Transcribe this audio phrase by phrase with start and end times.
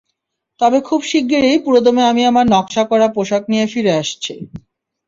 [0.59, 4.33] তবে খুব শিগগির পুরোদমে আমি আমার নকশা করা পোশাক নিয়ে ফিরে আসছি।